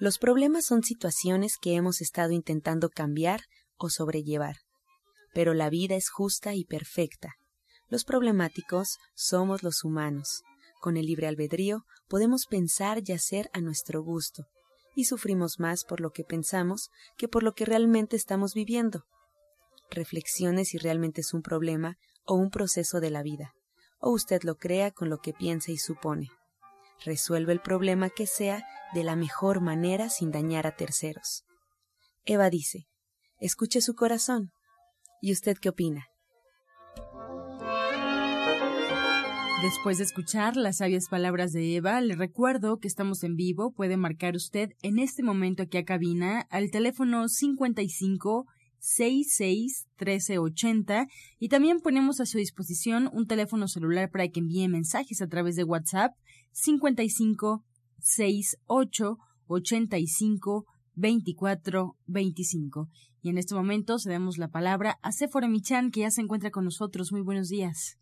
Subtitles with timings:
[0.00, 3.42] Los problemas son situaciones que hemos estado intentando cambiar
[3.76, 4.56] o sobrellevar.
[5.34, 7.34] Pero la vida es justa y perfecta.
[7.90, 10.42] Los problemáticos somos los humanos.
[10.80, 14.46] Con el libre albedrío podemos pensar y hacer a nuestro gusto,
[14.94, 19.04] y sufrimos más por lo que pensamos que por lo que realmente estamos viviendo.
[19.90, 23.52] Reflexione si realmente es un problema o un proceso de la vida,
[23.98, 26.30] o usted lo crea con lo que piensa y supone.
[27.04, 31.44] Resuelve el problema que sea de la mejor manera sin dañar a terceros.
[32.24, 32.86] Eva dice,
[33.38, 34.50] escuche su corazón.
[35.22, 36.06] ¿Y usted qué opina?
[39.62, 43.72] Después de escuchar las sabias palabras de Eva, le recuerdo que estamos en vivo.
[43.72, 48.46] Puede marcar usted en este momento aquí a cabina al teléfono 55
[48.78, 51.06] 66 1380
[51.38, 55.56] y también ponemos a su disposición un teléfono celular para que envíe mensajes a través
[55.56, 56.12] de WhatsApp
[56.52, 57.64] 55
[57.98, 62.86] 68 85 24 25.
[63.22, 66.64] Y en este momento cedemos la palabra a Sephora Michan que ya se encuentra con
[66.64, 67.12] nosotros.
[67.12, 67.98] Muy buenos días.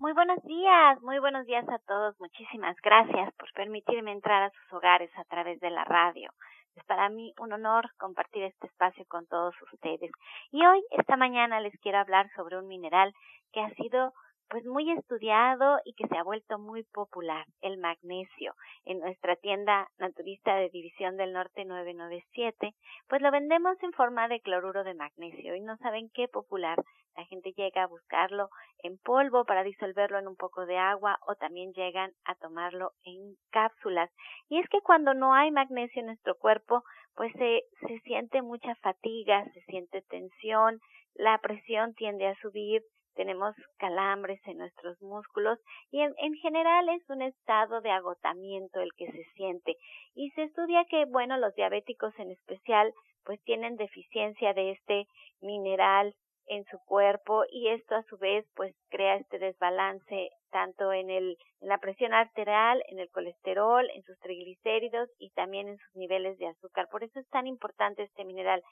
[0.00, 2.14] Muy buenos días, muy buenos días a todos.
[2.20, 6.30] Muchísimas gracias por permitirme entrar a sus hogares a través de la radio.
[6.76, 10.10] Es para mí un honor compartir este espacio con todos ustedes.
[10.52, 13.14] Y hoy, esta mañana, les quiero hablar sobre un mineral
[13.52, 14.12] que ha sido
[14.48, 18.54] pues muy estudiado y que se ha vuelto muy popular, el magnesio.
[18.84, 22.74] En nuestra tienda naturista de División del Norte 997,
[23.08, 26.82] pues lo vendemos en forma de cloruro de magnesio y no saben qué popular.
[27.16, 28.48] La gente llega a buscarlo
[28.82, 33.34] en polvo para disolverlo en un poco de agua o también llegan a tomarlo en
[33.50, 34.10] cápsulas.
[34.48, 36.84] Y es que cuando no hay magnesio en nuestro cuerpo,
[37.16, 40.80] pues se, se siente mucha fatiga, se siente tensión,
[41.14, 42.82] la presión tiende a subir,
[43.18, 45.58] tenemos calambres en nuestros músculos
[45.90, 49.74] y en, en, general es un estado de agotamiento el que se siente.
[50.14, 55.08] Y se estudia que, bueno, los diabéticos en especial, pues tienen deficiencia de este
[55.40, 56.14] mineral
[56.46, 61.36] en su cuerpo y esto a su vez pues crea este desbalance tanto en el
[61.60, 66.38] en la presión arterial, en el colesterol, en sus triglicéridos y también en sus niveles
[66.38, 66.86] de azúcar.
[66.88, 68.62] Por eso es tan importante este mineral.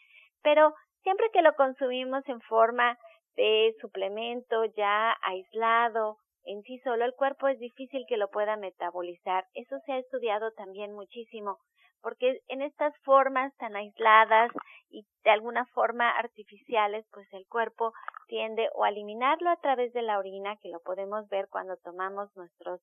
[0.42, 2.96] Pero siempre que lo consumimos en forma
[3.36, 6.16] de suplemento ya aislado
[6.46, 9.44] en sí solo, el cuerpo es difícil que lo pueda metabolizar.
[9.54, 11.58] Eso se ha estudiado también muchísimo,
[12.00, 14.52] porque en estas formas tan aisladas
[14.88, 17.92] y de alguna forma artificiales, pues el cuerpo
[18.28, 22.30] tiende o a eliminarlo a través de la orina, que lo podemos ver cuando tomamos
[22.36, 22.80] nuestros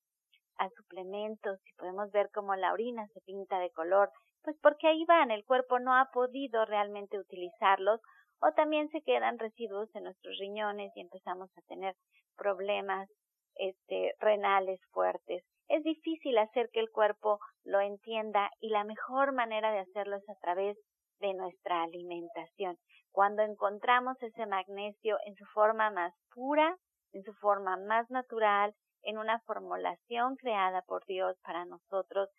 [0.76, 4.10] suplementos y podemos ver cómo la orina se pinta de color,
[4.44, 8.02] pues porque ahí van, el cuerpo no ha podido realmente utilizarlos
[8.46, 11.96] o también se quedan residuos en nuestros riñones y empezamos a tener
[12.36, 13.10] problemas
[13.56, 15.44] este, renales fuertes.
[15.70, 20.28] Es difícil hacer que el cuerpo lo entienda y la mejor manera de hacerlo es
[20.30, 20.78] a través
[21.20, 22.78] de nuestra alimentación.
[23.12, 26.76] Cuando encontramos ese magnesio en su forma más pura,
[27.14, 28.74] en su forma más natural,
[29.04, 32.30] en una formulación creada por Dios para nosotros,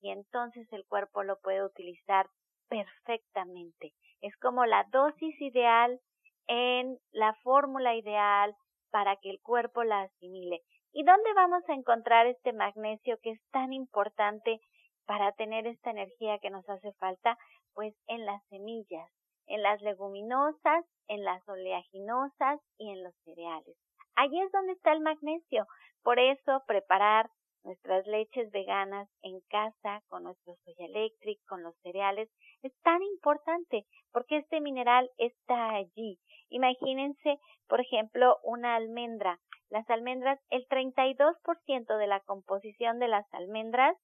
[0.00, 2.26] y entonces el cuerpo lo puede utilizar
[2.68, 3.94] perfectamente.
[4.24, 6.00] Es como la dosis ideal
[6.46, 8.56] en la fórmula ideal
[8.90, 10.62] para que el cuerpo la asimile.
[10.94, 14.60] ¿Y dónde vamos a encontrar este magnesio que es tan importante
[15.04, 17.36] para tener esta energía que nos hace falta?
[17.74, 19.10] Pues en las semillas,
[19.46, 23.76] en las leguminosas, en las oleaginosas y en los cereales.
[24.16, 25.66] Allí es donde está el magnesio.
[26.02, 27.28] Por eso preparar
[27.64, 32.28] nuestras leches veganas en casa con nuestro soya electric, con los cereales,
[32.62, 36.18] es tan importante porque este mineral está allí.
[36.50, 37.38] Imagínense,
[37.68, 39.38] por ejemplo, una almendra.
[39.70, 43.96] Las almendras, el 32% de la composición de las almendras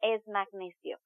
[0.00, 0.98] es magnesio.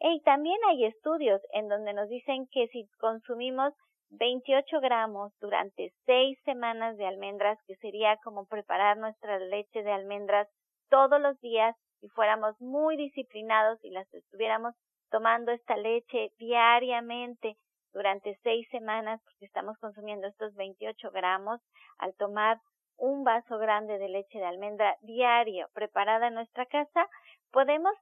[0.00, 3.74] Y también hay estudios en donde nos dicen que si consumimos
[4.10, 10.48] 28 gramos durante seis semanas de almendras, que sería como preparar nuestra leche de almendras
[10.88, 14.74] todos los días si fuéramos muy disciplinados y las estuviéramos
[15.10, 17.56] tomando esta leche diariamente
[17.92, 21.60] durante seis semanas, porque estamos consumiendo estos 28 gramos,
[21.98, 22.60] al tomar
[22.98, 27.08] un vaso grande de leche de almendra diario preparada en nuestra casa,
[27.50, 27.92] podemos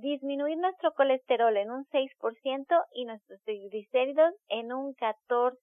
[0.00, 5.56] disminuir nuestro colesterol en un 6% y nuestros triglicéridos en un 14%.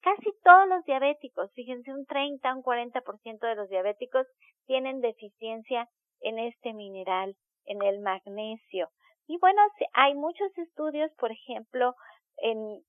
[0.00, 4.26] Casi todos los diabéticos, fíjense, un 30, un 40% de los diabéticos
[4.66, 5.88] tienen deficiencia
[6.20, 7.36] en este mineral,
[7.66, 8.88] en el magnesio.
[9.26, 9.60] Y bueno,
[9.92, 11.94] hay muchos estudios, por ejemplo,
[12.38, 12.82] en,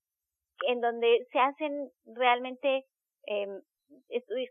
[0.66, 2.84] en donde se hacen realmente
[3.26, 3.60] eh,
[4.08, 4.50] estudios,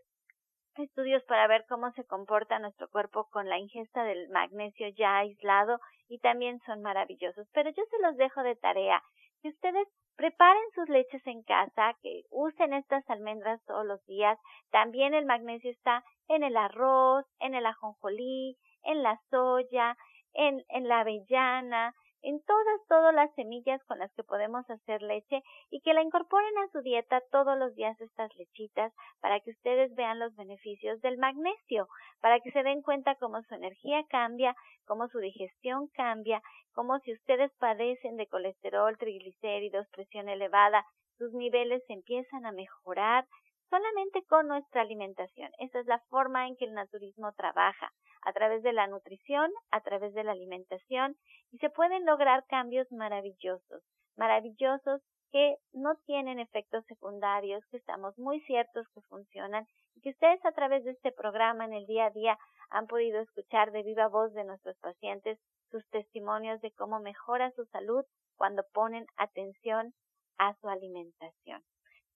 [0.78, 5.78] estudios para ver cómo se comporta nuestro cuerpo con la ingesta del magnesio ya aislado
[6.08, 7.48] y también son maravillosos.
[7.52, 9.02] Pero yo se los dejo de tarea.
[9.42, 14.38] Que ustedes preparen sus leches en casa, que usen estas almendras todos los días.
[14.70, 19.96] También el magnesio está en el arroz, en el ajonjolí, en la soya,
[20.32, 21.94] en, en la avellana,
[22.24, 26.56] en todas, todas las semillas con las que podemos hacer leche y que la incorporen
[26.58, 31.18] a su dieta todos los días estas lechitas para que ustedes vean los beneficios del
[31.18, 31.86] magnesio,
[32.20, 34.56] para que se den cuenta cómo su energía cambia,
[34.86, 36.40] cómo su digestión cambia,
[36.72, 40.82] cómo si ustedes padecen de colesterol, triglicéridos, presión elevada,
[41.18, 43.26] sus niveles empiezan a mejorar
[43.70, 45.50] solamente con nuestra alimentación.
[45.58, 47.90] Esa es la forma en que el naturismo trabaja
[48.22, 51.16] a través de la nutrición, a través de la alimentación
[51.52, 53.82] y se pueden lograr cambios maravillosos,
[54.16, 60.44] maravillosos que no tienen efectos secundarios, que estamos muy ciertos que funcionan y que ustedes
[60.44, 62.38] a través de este programa en el día a día
[62.70, 65.38] han podido escuchar de viva voz de nuestros pacientes
[65.70, 68.04] sus testimonios de cómo mejora su salud
[68.36, 69.92] cuando ponen atención
[70.38, 71.62] a su alimentación.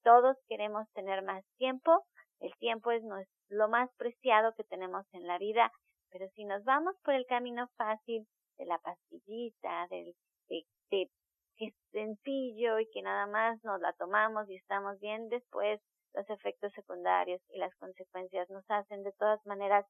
[0.03, 2.05] Todos queremos tener más tiempo,
[2.41, 3.03] el tiempo es
[3.49, 5.73] lo más preciado que tenemos en la vida
[6.11, 10.15] pero si nos vamos por el camino fácil de la pastillita, del,
[10.49, 11.11] de, de
[11.57, 15.81] que es sencillo y que nada más nos la tomamos y estamos bien, después
[16.15, 19.85] los efectos secundarios y las consecuencias nos hacen de todas maneras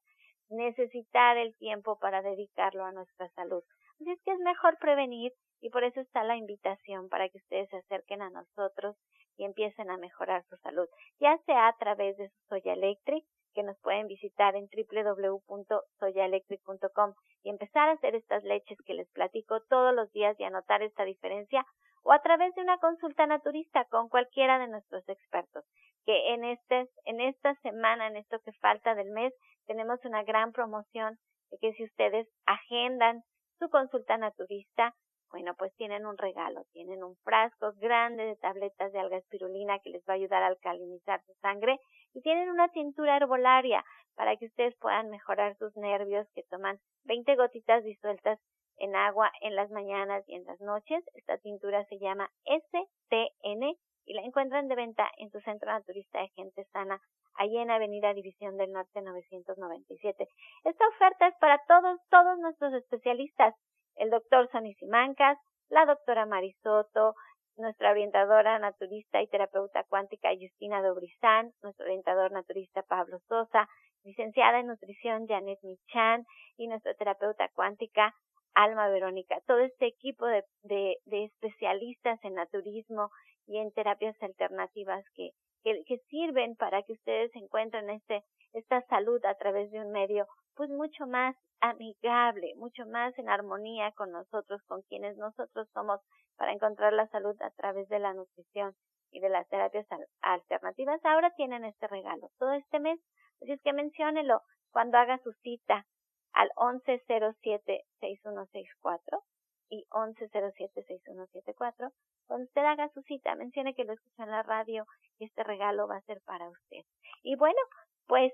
[0.49, 3.63] necesitar el tiempo para dedicarlo a nuestra salud.
[4.01, 5.31] Así es que es mejor prevenir
[5.61, 8.95] y por eso está la invitación para que ustedes se acerquen a nosotros
[9.39, 10.87] y empiecen a mejorar su salud,
[11.19, 17.13] ya sea a través de su Soya Electric, que nos pueden visitar en www.soyaelectric.com
[17.43, 21.05] y empezar a hacer estas leches que les platico todos los días y anotar esta
[21.05, 21.65] diferencia
[22.03, 25.63] o a través de una consulta naturista con cualquiera de nuestros expertos,
[26.05, 29.33] que en este, en esta semana, en esto que falta del mes,
[29.67, 31.17] tenemos una gran promoción
[31.49, 33.23] de que si ustedes agendan
[33.57, 34.93] su consulta naturista,
[35.31, 39.91] bueno, pues tienen un regalo, tienen un frasco grande de tabletas de alga espirulina que
[39.91, 41.79] les va a ayudar a alcalinizar su sangre
[42.13, 43.83] y tienen una tintura herbolaria
[44.15, 48.39] para que ustedes puedan mejorar sus nervios que toman 20 gotitas disueltas
[48.77, 51.03] en agua en las mañanas y en las noches.
[51.13, 56.29] Esta tintura se llama STN y la encuentran de venta en su centro naturista de
[56.29, 56.99] gente sana,
[57.35, 60.27] allí en Avenida División del Norte 997.
[60.63, 63.53] Esta oferta es para todos, todos nuestros especialistas
[63.99, 65.37] el doctor Sonny Simancas,
[65.69, 67.15] la doctora Marisoto,
[67.57, 73.67] nuestra orientadora naturista y terapeuta cuántica Justina Dobrizán, nuestro orientador naturista Pablo Sosa,
[74.03, 76.25] licenciada en nutrición Janet Michan
[76.57, 78.15] y nuestra terapeuta cuántica
[78.53, 79.39] Alma Verónica.
[79.45, 83.09] Todo este equipo de, de, de especialistas en naturismo
[83.45, 85.31] y en terapias alternativas que,
[85.63, 90.25] que, que, sirven para que ustedes encuentren este, esta salud a través de un medio
[90.55, 95.99] pues mucho más amigable, mucho más en armonía con nosotros, con quienes nosotros somos,
[96.37, 98.73] para encontrar la salud a través de la nutrición
[99.11, 99.85] y de las terapias
[100.21, 101.03] alternativas.
[101.03, 102.99] Ahora tienen este regalo todo este mes,
[103.41, 104.41] así es que menciónelo
[104.71, 105.85] cuando haga su cita
[106.33, 109.21] al 1107-6164
[109.69, 111.91] y 1107-6174.
[112.27, 114.85] Cuando usted haga su cita, mencione que lo escuchó en la radio
[115.17, 116.85] y este regalo va a ser para usted.
[117.23, 117.59] Y bueno,
[118.07, 118.33] pues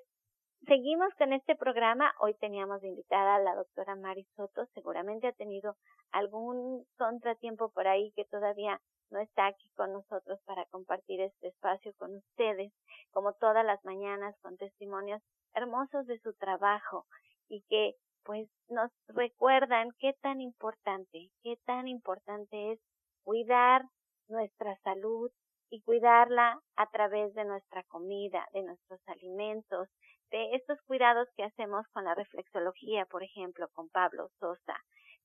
[0.68, 2.12] Seguimos con este programa.
[2.20, 4.66] Hoy teníamos invitada a la doctora Mari Soto.
[4.74, 5.76] Seguramente ha tenido
[6.12, 8.82] algún contratiempo por ahí que todavía
[9.12, 12.74] no está aquí con nosotros para compartir este espacio con ustedes,
[13.12, 15.22] como todas las mañanas, con testimonios
[15.54, 17.06] hermosos de su trabajo
[17.48, 17.94] y que
[18.24, 22.80] pues nos recuerdan qué tan importante, qué tan importante es
[23.24, 23.84] cuidar
[24.30, 25.30] nuestra salud
[25.76, 29.90] y cuidarla a través de nuestra comida, de nuestros alimentos,
[30.32, 34.78] de estos cuidados que hacemos con la reflexología, por ejemplo, con Pablo Sosa,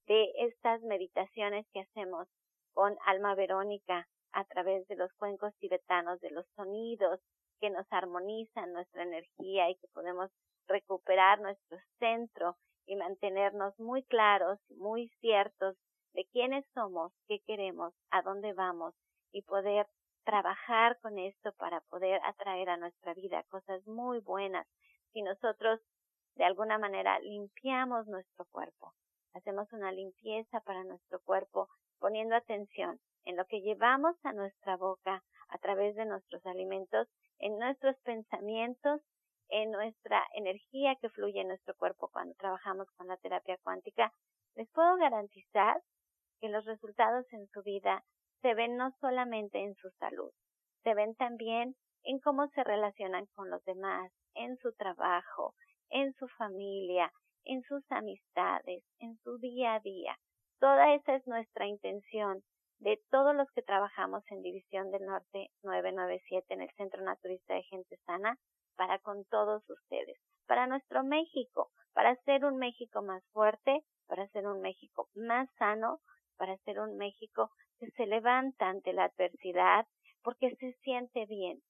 [0.08, 2.26] de estas meditaciones que hacemos
[2.72, 7.20] con Alma Verónica a través de los cuencos tibetanos, de los sonidos
[7.60, 10.32] que nos armonizan nuestra energía y que podemos
[10.66, 15.76] recuperar nuestro centro y mantenernos muy claros, muy ciertos
[16.12, 18.94] de quiénes somos, qué queremos, a dónde vamos
[19.32, 19.86] y poder
[20.24, 24.66] trabajar con esto para poder atraer a nuestra vida cosas muy buenas.
[25.12, 25.80] Si nosotros
[26.36, 28.94] de alguna manera limpiamos nuestro cuerpo,
[29.34, 35.22] hacemos una limpieza para nuestro cuerpo poniendo atención en lo que llevamos a nuestra boca
[35.48, 37.08] a través de nuestros alimentos,
[37.38, 39.00] en nuestros pensamientos,
[39.48, 44.12] en nuestra energía que fluye en nuestro cuerpo cuando trabajamos con la terapia cuántica,
[44.54, 45.82] les puedo garantizar
[46.40, 48.04] que los resultados en su vida
[48.42, 50.30] se ven no solamente en su salud,
[50.82, 55.54] se ven también en cómo se relacionan con los demás, en su trabajo,
[55.90, 57.12] en su familia,
[57.44, 60.16] en sus amistades, en su día a día.
[60.58, 62.42] Toda esa es nuestra intención
[62.78, 67.62] de todos los que trabajamos en División del Norte 997 en el Centro Naturista de
[67.64, 68.38] Gente Sana
[68.76, 74.46] para con todos ustedes, para nuestro México, para hacer un México más fuerte, para hacer
[74.46, 76.00] un México más sano,
[76.40, 79.86] para hacer un México que se levanta ante la adversidad
[80.22, 81.60] porque se siente bien.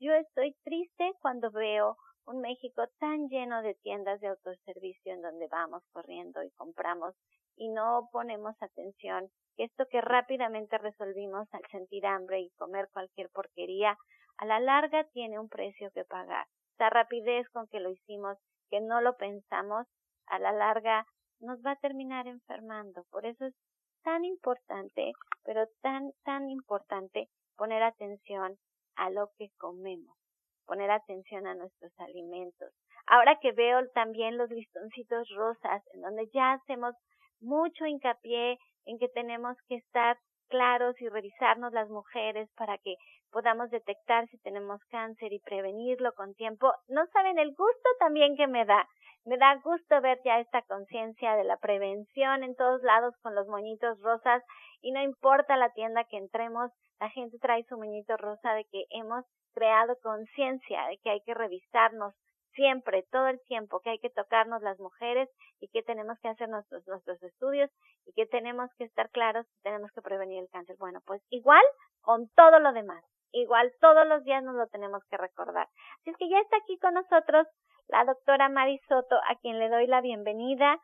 [0.00, 5.46] Yo estoy triste cuando veo un México tan lleno de tiendas de autoservicio en donde
[5.46, 7.14] vamos corriendo y compramos
[7.56, 13.96] y no ponemos atención esto que rápidamente resolvimos al sentir hambre y comer cualquier porquería,
[14.38, 16.46] a la larga tiene un precio que pagar.
[16.78, 18.36] La rapidez con que lo hicimos,
[18.70, 19.86] que no lo pensamos,
[20.26, 21.06] a la larga
[21.40, 23.04] nos va a terminar enfermando.
[23.10, 23.54] Por eso es
[24.06, 28.56] tan importante, pero tan, tan importante poner atención
[28.94, 30.16] a lo que comemos,
[30.64, 32.72] poner atención a nuestros alimentos.
[33.08, 36.94] Ahora que veo también los listoncitos rosas, en donde ya hacemos
[37.40, 40.16] mucho hincapié en que tenemos que estar
[40.48, 42.96] claros y revisarnos las mujeres para que
[43.30, 46.72] podamos detectar si tenemos cáncer y prevenirlo con tiempo.
[46.88, 48.86] No saben el gusto también que me da
[49.26, 53.48] me da gusto ver ya esta conciencia de la prevención en todos lados con los
[53.48, 54.40] moñitos rosas
[54.80, 58.84] y no importa la tienda que entremos, la gente trae su moñito rosa de que
[58.90, 62.14] hemos creado conciencia de que hay que revisarnos
[62.56, 65.28] siempre, todo el tiempo, que hay que tocarnos las mujeres
[65.60, 67.70] y que tenemos que hacer nuestros, nuestros estudios
[68.06, 70.76] y que tenemos que estar claros que tenemos que prevenir el cáncer.
[70.78, 71.62] Bueno, pues igual
[72.00, 75.68] con todo lo demás, igual todos los días nos lo tenemos que recordar.
[76.00, 77.46] Así es que ya está aquí con nosotros
[77.88, 80.80] la doctora Mari Soto, a quien le doy la bienvenida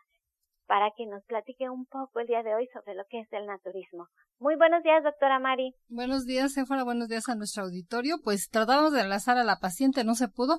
[0.66, 3.46] para que nos platique un poco el día de hoy sobre lo que es el
[3.46, 4.08] naturismo.
[4.38, 5.74] Muy buenos días, doctora Mari.
[5.88, 6.82] Buenos días, Éfora.
[6.82, 8.16] Buenos días a nuestro auditorio.
[8.24, 10.58] Pues tratamos de enlazar a la paciente, no se pudo,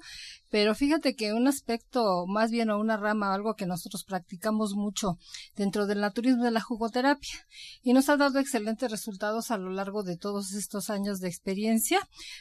[0.49, 5.17] pero fíjate que un aspecto, más bien o una rama, algo que nosotros practicamos mucho
[5.57, 7.35] dentro del naturismo de la jugoterapia
[7.81, 11.99] y nos ha dado excelentes resultados a lo largo de todos estos años de experiencia,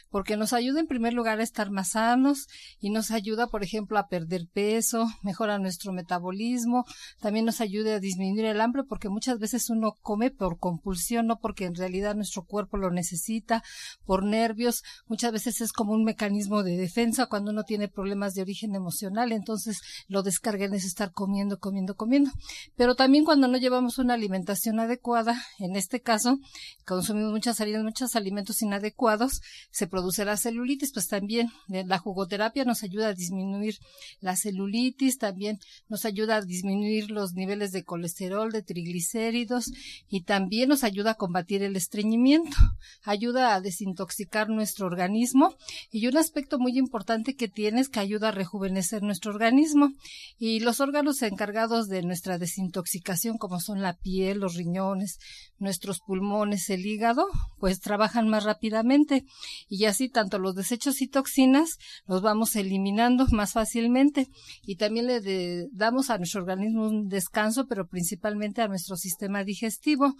[0.09, 2.47] porque nos ayuda en primer lugar a estar más sanos
[2.79, 6.85] y nos ayuda, por ejemplo, a perder peso, mejora nuestro metabolismo,
[7.19, 11.65] también nos ayuda a disminuir el hambre, porque muchas veces uno come por compulsión, porque
[11.65, 13.63] en realidad nuestro cuerpo lo necesita,
[14.05, 18.41] por nervios, muchas veces es como un mecanismo de defensa cuando uno tiene problemas de
[18.41, 22.31] origen emocional, entonces lo descarguen es estar comiendo, comiendo, comiendo.
[22.75, 26.39] Pero también cuando no llevamos una alimentación adecuada, en este caso,
[26.85, 29.41] consumimos muchas harinas, muchos alimentos inadecuados,
[29.71, 33.77] se produce la celulitis, pues también eh, la jugoterapia nos ayuda a disminuir
[34.19, 39.71] la celulitis, también nos ayuda a disminuir los niveles de colesterol, de triglicéridos
[40.09, 42.55] y también nos ayuda a combatir el estreñimiento,
[43.03, 45.55] ayuda a desintoxicar nuestro organismo
[45.91, 49.89] y un aspecto muy importante que tiene es que ayuda a rejuvenecer nuestro organismo
[50.37, 55.19] y los órganos encargados de nuestra desintoxicación como son la piel, los riñones,
[55.59, 57.25] nuestros pulmones, el hígado,
[57.59, 59.25] pues trabajan más rápidamente
[59.67, 64.27] y así tanto los desechos y toxinas los vamos eliminando más fácilmente
[64.65, 67.32] y también le damos a nuestro organismo un descanso,
[67.67, 70.15] pero principalmente a nuestro sistema digestivo.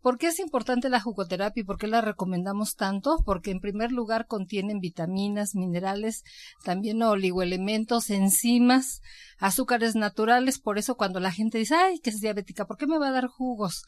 [0.00, 3.18] ¿Por qué es importante la jugoterapia y por qué la recomendamos tanto?
[3.24, 6.22] Porque en primer lugar contienen vitaminas, minerales,
[6.64, 9.00] también oligoelementos, enzimas,
[9.38, 10.58] azúcares naturales.
[10.58, 13.12] Por eso cuando la gente dice, ay, que es diabética, ¿por qué me va a
[13.12, 13.84] dar jugos?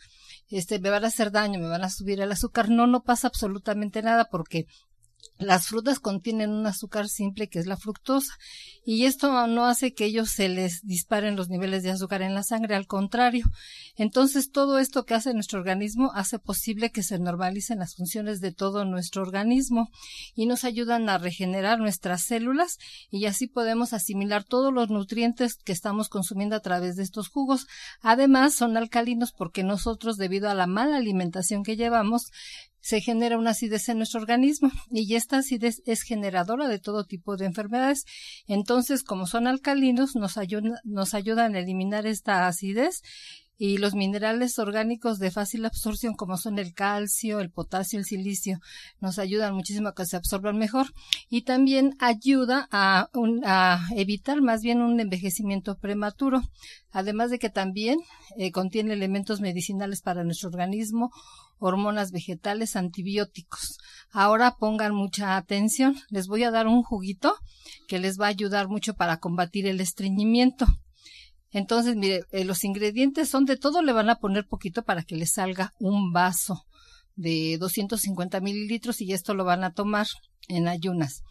[0.48, 2.70] Este, me van a hacer daño, me van a subir el azúcar.
[2.70, 4.66] No, no pasa absolutamente nada porque
[5.38, 8.32] las frutas contienen un azúcar simple que es la fructosa
[8.86, 12.44] y esto no hace que ellos se les disparen los niveles de azúcar en la
[12.44, 13.46] sangre, al contrario.
[13.96, 18.52] Entonces todo esto que hace nuestro organismo hace posible que se normalicen las funciones de
[18.52, 19.90] todo nuestro organismo
[20.36, 22.78] y nos ayudan a regenerar nuestras células
[23.10, 27.66] y así podemos asimilar todos los nutrientes que estamos consumiendo a través de estos jugos.
[28.02, 32.30] Además son alcalinos porque nosotros debido a la mala alimentación que llevamos
[32.84, 37.38] se genera una acidez en nuestro organismo y esta acidez es generadora de todo tipo
[37.38, 38.04] de enfermedades.
[38.46, 40.36] Entonces, como son alcalinos, nos,
[40.84, 43.00] nos ayudan a eliminar esta acidez
[43.56, 48.58] y los minerales orgánicos de fácil absorción como son el calcio, el potasio, el silicio
[49.00, 50.86] nos ayudan muchísimo a que se absorban mejor
[51.28, 53.08] y también ayuda a,
[53.96, 56.42] evitar más bien un envejecimiento prematuro
[56.90, 57.98] además de que también
[58.36, 61.10] eh, contiene elementos medicinales para nuestro organismo
[61.58, 63.78] hormonas vegetales antibióticos.
[64.10, 67.36] Ahora pongan mucha atención, les voy a dar un juguito
[67.88, 70.66] que les va a ayudar mucho para combatir el estreñimiento.
[71.54, 75.14] Entonces, mire, eh, los ingredientes son de todo, le van a poner poquito para que
[75.14, 76.66] le salga un vaso
[77.14, 80.08] de 250 mililitros y esto lo van a tomar
[80.48, 81.22] en ayunas.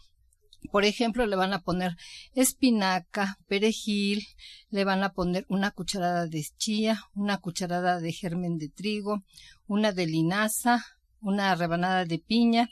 [0.72, 1.96] Por ejemplo, le van a poner
[2.34, 4.26] espinaca, perejil,
[4.70, 9.22] le van a poner una cucharada de chía, una cucharada de germen de trigo,
[9.66, 10.86] una de linaza,
[11.24, 12.68] una rebanada de piña,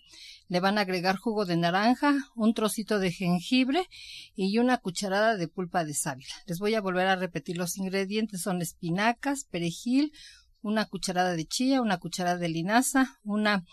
[0.49, 3.89] le van a agregar jugo de naranja, un trocito de jengibre
[4.35, 6.35] y una cucharada de pulpa de sábila.
[6.47, 8.43] Les voy a volver a repetir los ingredientes.
[8.43, 10.13] Son espinacas, perejil,
[10.61, 13.65] una cucharada de chía, una cucharada de linaza, una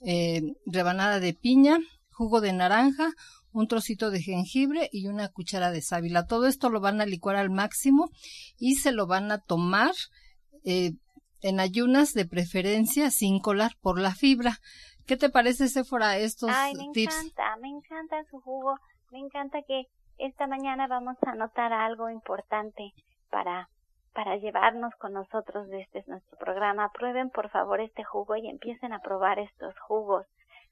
[0.00, 1.78] eh, rebanada de piña,
[2.10, 3.12] jugo de naranja,
[3.50, 6.26] un trocito de jengibre y una cuchara de sábila.
[6.26, 8.10] Todo esto lo van a licuar al máximo
[8.58, 9.92] y se lo van a tomar
[10.64, 10.92] eh,
[11.42, 14.52] en ayunas de preferencia sin colar por la fibra.
[15.06, 18.76] ¿Qué te parece, Sephora, estos Ay, me encanta, me encanta su jugo,
[19.10, 19.86] me encanta que
[20.18, 22.92] esta mañana vamos a anotar algo importante
[23.30, 23.68] para
[24.18, 26.90] para llevarnos con nosotros de este nuestro programa.
[26.92, 30.26] Prueben por favor este jugo y empiecen a probar estos jugos.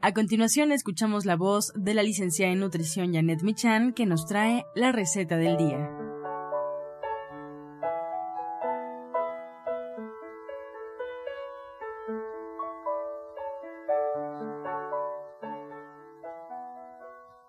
[0.00, 4.64] A continuación escuchamos la voz de la licenciada en nutrición Janet Michan que nos trae
[4.76, 5.90] la receta del día.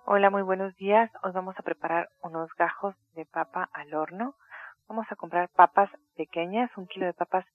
[0.05, 1.11] Hola, muy buenos días.
[1.21, 4.33] Hoy vamos a preparar unos gajos de papa al horno.
[4.87, 7.45] Vamos a comprar papas pequeñas, un kilo de papas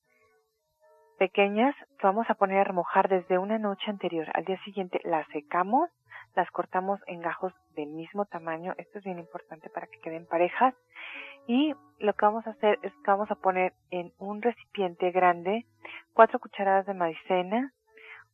[2.02, 4.26] vamos a poner a remojar desde una noche anterior.
[4.34, 5.90] Al día siguiente las secamos,
[6.36, 8.74] las cortamos en gajos del mismo tamaño.
[8.78, 10.74] Esto es bien importante para que queden parejas.
[11.46, 15.66] Y lo que vamos a hacer es que vamos a poner en un recipiente grande
[16.12, 17.72] cuatro cucharadas de maicena,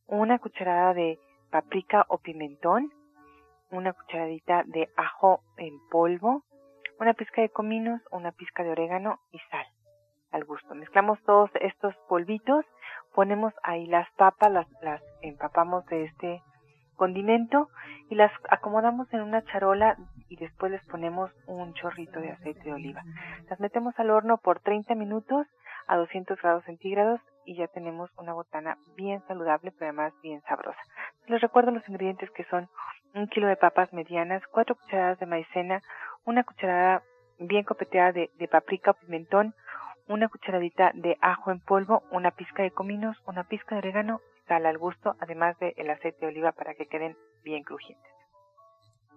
[0.07, 2.91] una cucharada de paprika o pimentón,
[3.71, 6.43] una cucharadita de ajo en polvo,
[6.99, 9.60] una pizca de cominos, una pizca de orégano y sal
[10.31, 10.75] al gusto.
[10.75, 12.65] Mezclamos todos estos polvitos,
[13.13, 16.41] ponemos ahí las papas, las, empapamos de este
[16.95, 17.69] condimento
[18.09, 19.97] y las acomodamos en una charola
[20.29, 23.01] y después les ponemos un chorrito de aceite de oliva.
[23.49, 25.47] Las metemos al horno por 30 minutos
[25.87, 30.79] a 200 grados centígrados y ya tenemos una botana bien saludable, pero además bien sabrosa.
[31.27, 32.69] Les recuerdo los ingredientes que son
[33.13, 35.81] un kilo de papas medianas, cuatro cucharadas de maicena,
[36.23, 37.03] una cucharada
[37.39, 39.55] bien copeteada de, de paprika o pimentón,
[40.07, 44.65] una cucharadita de ajo en polvo, una pizca de cominos, una pizca de orégano, sal
[44.65, 48.20] al gusto, además del el aceite de oliva para que queden bien crujientes.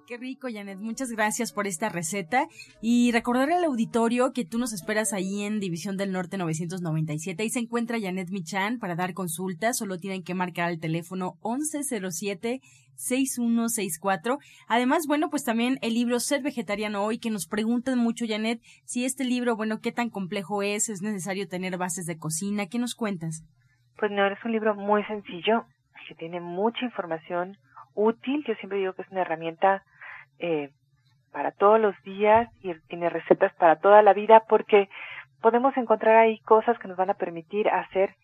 [0.06, 0.78] Qué rico, Janet.
[0.80, 2.46] Muchas gracias por esta receta.
[2.82, 7.42] Y recordar al auditorio que tú nos esperas ahí en División del Norte 997.
[7.42, 9.78] Ahí se encuentra Janet Michan para dar consultas.
[9.78, 14.36] Solo tienen que marcar el teléfono 1107-6164.
[14.68, 19.06] Además, bueno, pues también el libro Ser Vegetariano Hoy, que nos preguntan mucho, Janet, si
[19.06, 22.66] este libro, bueno, qué tan complejo es, es necesario tener bases de cocina.
[22.66, 23.42] ¿Qué nos cuentas?
[23.96, 25.64] Pues no, es un libro muy sencillo,
[26.06, 27.56] que tiene mucha información
[27.94, 28.44] útil.
[28.46, 29.82] Yo siempre digo que es una herramienta
[30.38, 30.70] eh,
[31.32, 34.88] para todos los días y tiene recetas para toda la vida porque
[35.42, 38.14] podemos encontrar ahí cosas que nos van a permitir hacer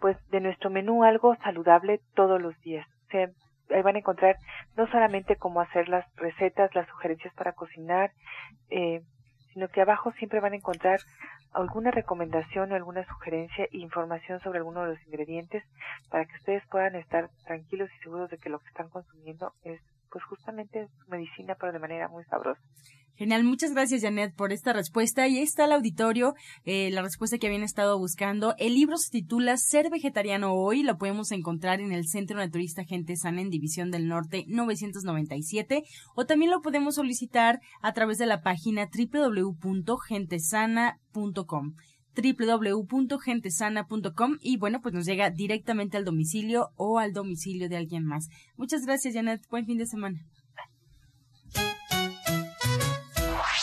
[0.00, 2.86] pues de nuestro menú algo saludable todos los días.
[3.10, 4.36] ahí van a encontrar
[4.76, 8.12] no solamente cómo hacer las recetas, las sugerencias para cocinar,
[8.70, 9.02] eh,
[9.52, 11.00] sino que abajo siempre van a encontrar
[11.52, 15.64] alguna recomendación o alguna sugerencia e información sobre alguno de los ingredientes
[16.10, 19.80] para que ustedes puedan estar tranquilos y seguros de que lo que están consumiendo es
[20.10, 22.60] pues justamente medicina, pero de manera muy sabrosa.
[23.18, 25.26] Genial, muchas gracias Janet por esta respuesta.
[25.26, 28.54] Y ahí está el auditorio, eh, la respuesta que habían estado buscando.
[28.58, 33.16] El libro se titula Ser Vegetariano Hoy, lo podemos encontrar en el Centro Naturista Gente
[33.16, 35.82] Sana en División del Norte 997
[36.14, 41.74] o también lo podemos solicitar a través de la página www.gentesana.com
[42.20, 48.28] www.gentesana.com y bueno, pues nos llega directamente al domicilio o al domicilio de alguien más.
[48.56, 49.46] Muchas gracias, Janet.
[49.50, 50.20] Buen fin de semana.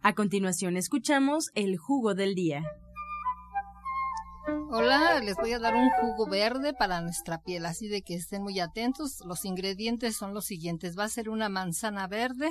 [0.00, 2.62] A continuación escuchamos el jugo del día.
[4.70, 8.42] Hola, les voy a dar un jugo verde para nuestra piel, así de que estén
[8.42, 9.20] muy atentos.
[9.26, 10.96] Los ingredientes son los siguientes.
[10.96, 12.48] Va a ser una manzana verde,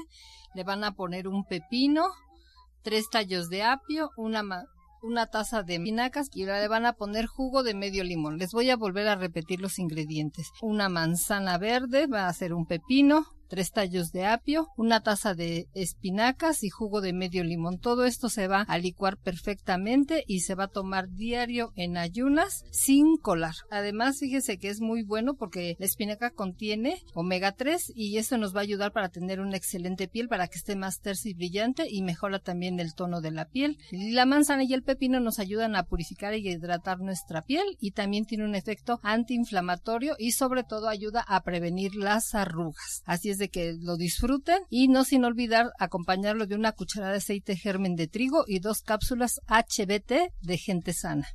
[0.53, 2.07] le van a poner un pepino,
[2.83, 4.43] tres tallos de apio, una,
[5.01, 8.38] una taza de minacas y le van a poner jugo de medio limón.
[8.38, 10.51] Les voy a volver a repetir los ingredientes.
[10.62, 15.67] Una manzana verde, va a ser un pepino, tres tallos de apio, una taza de
[15.73, 17.79] espinacas y jugo de medio limón.
[17.79, 22.65] Todo esto se va a licuar perfectamente y se va a tomar diario en ayunas
[22.71, 23.55] sin colar.
[23.71, 28.55] Además, fíjese que es muy bueno porque la espinaca contiene omega 3 y esto nos
[28.55, 31.88] va a ayudar para tener una excelente piel, para que esté más tersa y brillante
[31.89, 33.77] y mejora también el tono de la piel.
[33.91, 38.25] La manzana y el pepino nos ayudan a purificar y hidratar nuestra piel y también
[38.25, 43.03] tiene un efecto antiinflamatorio y sobre todo ayuda a prevenir las arrugas.
[43.05, 47.17] Así es de que lo disfruten y no sin olvidar acompañarlo de una cucharada de
[47.17, 51.28] aceite germen de trigo y dos cápsulas HBT de gente sana.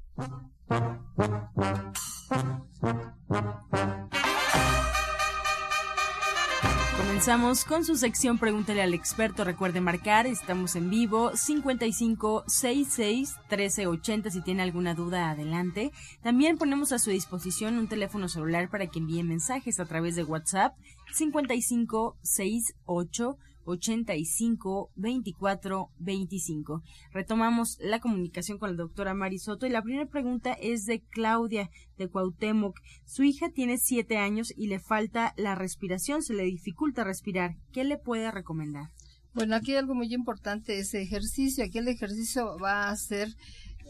[6.97, 9.45] Comenzamos con su sección Pregúntale al experto.
[9.45, 15.91] Recuerde marcar, estamos en vivo 5566 1380 si tiene alguna duda adelante.
[16.23, 20.25] También ponemos a su disposición un teléfono celular para que envíe mensajes a través de
[20.25, 20.77] WhatsApp
[21.13, 26.83] 5568 85 24 25.
[27.13, 32.09] Retomamos la comunicación con la doctora Marisoto y la primera pregunta es de Claudia de
[32.09, 32.79] Cuauhtémoc.
[33.05, 37.57] Su hija tiene siete años y le falta la respiración, se le dificulta respirar.
[37.73, 38.91] ¿Qué le puede recomendar?
[39.35, 41.65] Bueno, aquí algo muy importante es ejercicio.
[41.65, 43.29] Aquí el ejercicio va a ser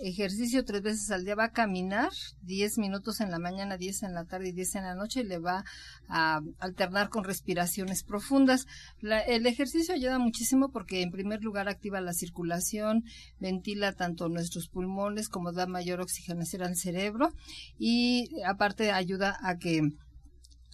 [0.00, 2.11] ejercicio tres veces al día, va a caminar
[2.42, 5.24] 10 minutos en la mañana, 10 en la tarde y 10 en la noche y
[5.24, 5.64] le va
[6.09, 8.66] a alternar con respiraciones profundas.
[9.00, 13.05] el ejercicio ayuda muchísimo porque en primer lugar activa la circulación,
[13.38, 17.33] ventila tanto nuestros pulmones como da mayor oxigenación al cerebro
[17.78, 19.92] y aparte ayuda a que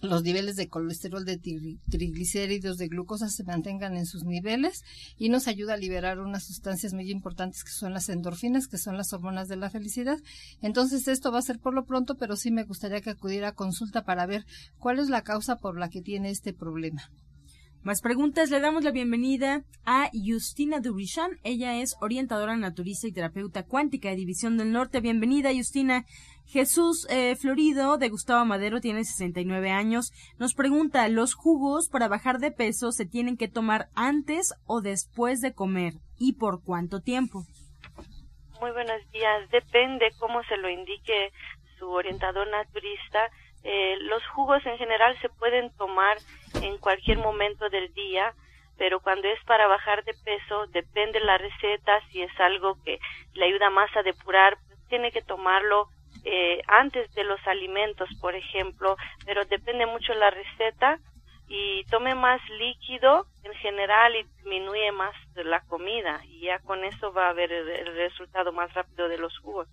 [0.01, 1.37] los niveles de colesterol, de
[1.89, 4.83] triglicéridos, de glucosa se mantengan en sus niveles
[5.17, 8.97] y nos ayuda a liberar unas sustancias muy importantes que son las endorfinas, que son
[8.97, 10.19] las hormonas de la felicidad.
[10.61, 13.55] Entonces esto va a ser por lo pronto, pero sí me gustaría que acudiera a
[13.55, 14.45] consulta para ver
[14.77, 17.09] cuál es la causa por la que tiene este problema.
[17.81, 21.39] Más preguntas, le damos la bienvenida a Justina Dubrichan.
[21.45, 24.99] Ella es orientadora naturista y terapeuta cuántica de División del Norte.
[24.99, 26.03] Bienvenida, Justina.
[26.45, 30.11] Jesús eh, Florido de Gustavo Madero tiene 69 años.
[30.37, 35.39] Nos pregunta, ¿los jugos para bajar de peso se tienen que tomar antes o después
[35.39, 35.93] de comer?
[36.17, 37.45] ¿Y por cuánto tiempo?
[38.59, 39.49] Muy buenos días.
[39.51, 41.31] Depende cómo se lo indique
[41.77, 43.19] su orientador naturista
[43.63, 46.17] eh, los jugos en general se pueden tomar
[46.61, 48.33] en cualquier momento del día,
[48.77, 52.99] pero cuando es para bajar de peso, depende la receta, si es algo que
[53.33, 55.89] le ayuda más a depurar, tiene que tomarlo
[56.23, 58.95] eh, antes de los alimentos, por ejemplo,
[59.25, 60.99] pero depende mucho la receta
[61.47, 67.11] y tome más líquido en general y disminuye más la comida y ya con eso
[67.11, 69.67] va a haber el resultado más rápido de los jugos.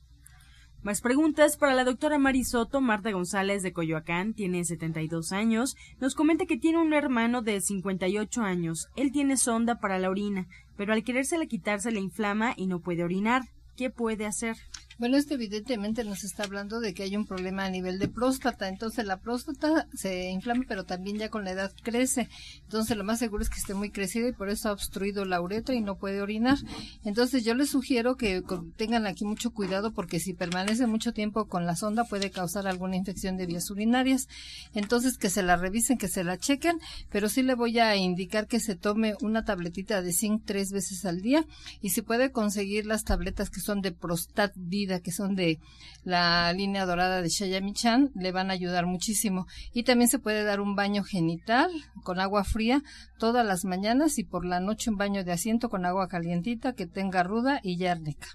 [0.87, 2.81] Más preguntas para la doctora Marisoto.
[2.81, 5.77] Marta González de Coyoacán tiene 72 años.
[5.99, 8.87] Nos comenta que tiene un hermano de 58 años.
[8.95, 10.47] Él tiene sonda para la orina,
[10.77, 13.49] pero al querérsela quitarse le inflama y no puede orinar.
[13.75, 14.59] ¿Qué puede hacer?
[14.99, 18.67] Bueno, esto evidentemente nos está hablando de que hay un problema a nivel de próstata.
[18.67, 22.31] Entonces la próstata se inflama, pero también ya con la edad crece.
[22.63, 25.43] Entonces lo más seguro es que esté muy crecido y por eso ha obstruido la
[25.43, 26.57] uretra y no puede orinar.
[27.05, 28.43] Entonces yo les sugiero que
[28.77, 32.97] tengan aquí mucho cuidado porque si permanece mucho tiempo con la sonda puede causar alguna
[32.97, 34.29] infección de vías urinarias.
[34.73, 36.81] Entonces que se la revisen, que se la chequen,
[37.11, 41.05] pero sí le voy a indicar que se tome una tabletita de zinc tres veces
[41.05, 41.45] al día
[41.83, 44.55] y si puede conseguir las tabletas que son de Prostat
[45.01, 45.59] que son de
[46.05, 49.47] la línea dorada de Shayami-chan, le van a ayudar muchísimo.
[49.73, 51.71] Y también se puede dar un baño genital
[52.03, 52.83] con agua fría
[53.19, 56.87] todas las mañanas y por la noche un baño de asiento con agua calientita que
[56.87, 58.29] tenga ruda y yárnica.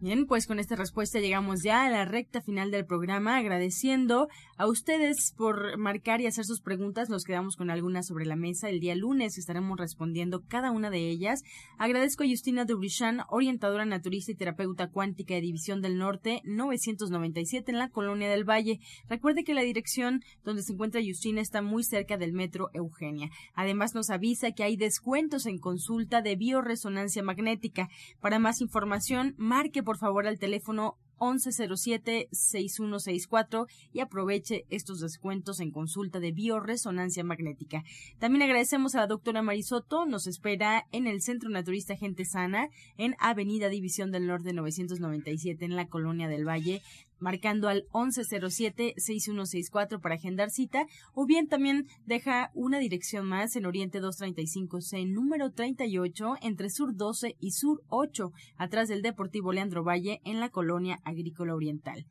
[0.00, 4.68] Bien, pues con esta respuesta llegamos ya a la recta final del programa, agradeciendo a
[4.68, 7.10] ustedes por marcar y hacer sus preguntas.
[7.10, 8.68] Nos quedamos con algunas sobre la mesa.
[8.68, 11.42] El día lunes estaremos respondiendo cada una de ellas.
[11.78, 17.78] Agradezco a Justina Dubrichan, orientadora naturista y terapeuta cuántica de División del Norte, 997 en
[17.78, 18.78] la Colonia del Valle.
[19.08, 23.30] Recuerde que la dirección donde se encuentra Justina está muy cerca del metro Eugenia.
[23.52, 27.88] Además nos avisa que hay descuentos en consulta de bioresonancia magnética.
[28.20, 36.20] Para más información, marque por favor al teléfono 1107-6164 y aproveche estos descuentos en consulta
[36.20, 37.82] de bioresonancia magnética.
[38.18, 43.14] También agradecemos a la doctora Marisoto, nos espera en el Centro Naturista Gente Sana, en
[43.18, 46.82] Avenida División del Norte 997 en la Colonia del Valle
[47.20, 54.00] marcando al 1107-6164 para agendar cita, o bien también deja una dirección más en Oriente
[54.00, 60.40] 235C, número 38, entre Sur 12 y Sur 8, atrás del Deportivo Leandro Valle, en
[60.40, 62.06] la colonia agrícola oriental.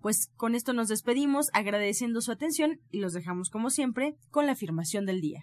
[0.00, 4.52] Pues con esto nos despedimos, agradeciendo su atención y los dejamos como siempre con la
[4.52, 5.40] afirmación del día.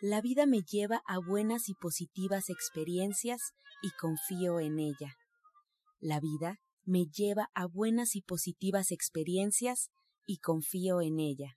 [0.00, 3.52] La vida me lleva a buenas y positivas experiencias
[3.82, 5.14] y confío en ella.
[6.00, 9.90] La vida me lleva a buenas y positivas experiencias
[10.26, 11.56] y confío en ella.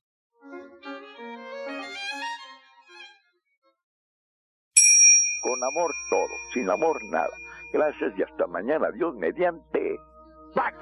[5.42, 7.36] Con amor todo, sin amor nada.
[7.74, 8.92] Gracias y hasta mañana.
[8.92, 10.00] Dios mediante.
[10.54, 10.78] ¡Pax!